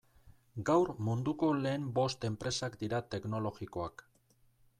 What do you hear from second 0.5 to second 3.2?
Gaur munduko lehen bost enpresak dira